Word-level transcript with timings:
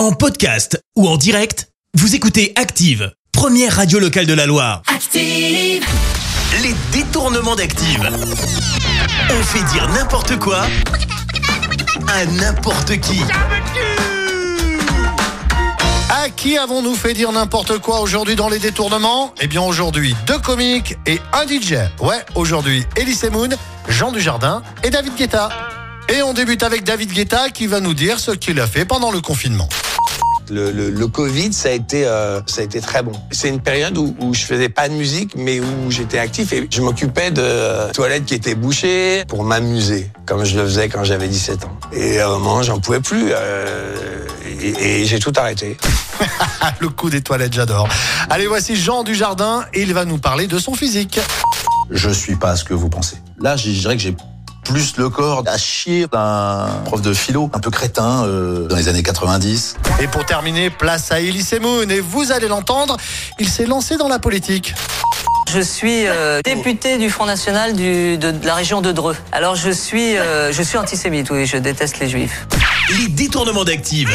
En 0.00 0.12
podcast 0.12 0.82
ou 0.96 1.06
en 1.06 1.18
direct, 1.18 1.68
vous 1.92 2.14
écoutez 2.14 2.54
Active, 2.56 3.12
première 3.32 3.76
radio 3.76 3.98
locale 3.98 4.24
de 4.24 4.32
la 4.32 4.46
Loire. 4.46 4.80
Active. 4.86 5.84
Les 6.62 6.74
détournements 6.90 7.54
d'Active. 7.54 8.08
On 9.28 9.42
fait 9.42 9.62
dire 9.74 9.86
n'importe 9.90 10.38
quoi 10.38 10.62
à 12.08 12.24
n'importe 12.24 12.98
qui. 13.00 13.20
À 16.08 16.30
qui 16.30 16.56
avons-nous 16.56 16.94
fait 16.94 17.12
dire 17.12 17.30
n'importe 17.30 17.76
quoi 17.80 18.00
aujourd'hui 18.00 18.36
dans 18.36 18.48
les 18.48 18.58
détournements? 18.58 19.34
Eh 19.42 19.48
bien 19.48 19.60
aujourd'hui, 19.60 20.16
deux 20.26 20.38
comiques 20.38 20.96
et 21.04 21.20
un 21.34 21.46
DJ. 21.46 21.74
Ouais, 22.00 22.24
aujourd'hui, 22.36 22.86
Elise 22.96 23.28
Moon, 23.30 23.50
Jean 23.86 24.12
Dujardin 24.12 24.62
et 24.82 24.88
David 24.88 25.14
Guetta. 25.16 25.50
Et 26.12 26.22
on 26.22 26.32
débute 26.32 26.62
avec 26.62 26.84
David 26.84 27.12
Guetta 27.12 27.50
qui 27.50 27.66
va 27.66 27.80
nous 27.80 27.94
dire 27.94 28.18
ce 28.18 28.32
qu'il 28.32 28.58
a 28.60 28.66
fait 28.66 28.84
pendant 28.84 29.10
le 29.12 29.20
confinement. 29.20 29.68
Le, 30.50 30.72
le- 30.72 30.90
le 30.90 31.06
Covid, 31.06 31.52
ça 31.52 31.68
a 31.68 31.72
été, 31.72 32.04
euh, 32.04 32.40
ça 32.46 32.62
a 32.62 32.64
été 32.64 32.80
très 32.80 33.04
bon. 33.04 33.12
C'est 33.30 33.48
une 33.48 33.60
période 33.60 33.96
où, 33.96 34.16
où 34.18 34.34
je 34.34 34.40
faisais 34.40 34.68
pas 34.68 34.88
de 34.88 34.94
musique, 34.94 35.34
mais 35.36 35.60
où 35.60 35.90
j'étais 35.90 36.18
actif 36.18 36.52
et 36.52 36.66
je 36.68 36.82
m'occupais 36.82 37.30
de 37.30 37.40
euh, 37.40 37.92
toilettes 37.92 38.24
qui 38.24 38.34
étaient 38.34 38.56
bouchées 38.56 39.24
pour 39.28 39.44
m'amuser, 39.44 40.10
comme 40.26 40.44
je 40.44 40.58
le 40.58 40.64
faisais 40.64 40.88
quand 40.88 41.04
j'avais 41.04 41.28
17 41.28 41.64
ans. 41.66 41.78
Et 41.92 42.18
à 42.18 42.26
un 42.26 42.30
moment, 42.38 42.62
j'en 42.64 42.80
pouvais 42.80 42.98
plus 43.00 43.26
euh, 43.30 44.26
et, 44.60 45.02
et 45.02 45.06
j'ai 45.06 45.20
tout 45.20 45.32
arrêté. 45.36 45.76
Ah, 46.60 46.72
le 46.80 46.88
coup 46.88 47.10
des 47.10 47.20
toilettes, 47.20 47.52
j'adore. 47.54 47.88
Allez, 48.28 48.48
voici 48.48 48.74
Jean 48.74 49.04
Dujardin 49.04 49.64
et 49.72 49.82
il 49.82 49.94
va 49.94 50.04
nous 50.04 50.18
parler 50.18 50.48
de 50.48 50.58
son 50.58 50.74
physique. 50.74 51.20
je 51.92 52.10
suis 52.10 52.34
pas 52.34 52.56
ce 52.56 52.64
que 52.64 52.74
vous 52.74 52.88
pensez. 52.88 53.18
Là, 53.38 53.54
je 53.56 53.70
dirais 53.70 53.94
que 53.96 54.02
j'ai 54.02 54.16
plus 54.70 54.96
le 54.98 55.08
corps 55.08 55.42
à 55.46 55.58
chier 55.58 56.06
d'un 56.12 56.68
prof 56.84 57.02
de 57.02 57.12
philo, 57.12 57.50
un 57.52 57.58
peu 57.58 57.70
crétin, 57.70 58.24
euh, 58.24 58.68
dans 58.68 58.76
les 58.76 58.86
années 58.88 59.02
90. 59.02 59.76
Et 60.00 60.06
pour 60.06 60.24
terminer, 60.24 60.70
place 60.70 61.10
à 61.10 61.18
Elise 61.20 61.58
Moon 61.60 61.88
et 61.90 61.98
vous 61.98 62.30
allez 62.30 62.46
l'entendre, 62.46 62.96
il 63.40 63.48
s'est 63.48 63.66
lancé 63.66 63.96
dans 63.96 64.06
la 64.08 64.20
politique. 64.20 64.74
Je 65.52 65.60
suis 65.60 66.06
euh, 66.06 66.40
député 66.44 66.98
du 66.98 67.10
Front 67.10 67.26
National 67.26 67.74
du- 67.74 68.16
de, 68.16 68.30
de 68.30 68.46
la 68.46 68.54
région 68.54 68.80
de 68.80 68.92
Dreux. 68.92 69.16
Alors 69.32 69.56
je 69.56 69.70
suis, 69.72 70.16
euh, 70.16 70.52
je 70.52 70.62
suis 70.62 70.78
antisémite, 70.78 71.30
oui, 71.30 71.46
je 71.46 71.56
déteste 71.56 71.98
les 71.98 72.08
juifs. 72.08 72.46
Les 73.00 73.08
détournements 73.08 73.64
d'Active. 73.64 74.10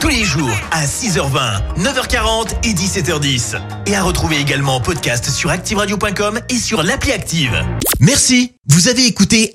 Tous 0.00 0.08
les 0.08 0.24
jours 0.24 0.50
à 0.72 0.84
6h20, 0.84 1.62
9h40 1.80 2.48
et 2.64 2.74
17h10. 2.74 3.56
Et 3.86 3.96
à 3.96 4.02
retrouver 4.02 4.38
également 4.38 4.76
en 4.76 4.80
podcast 4.80 5.30
sur 5.30 5.50
ActiveRadio.com 5.50 6.40
et 6.50 6.58
sur 6.58 6.82
l'appli 6.82 7.12
Active. 7.12 7.54
Merci. 8.00 8.52
Vous 8.68 8.88
avez 8.88 9.06
écouté 9.06 9.54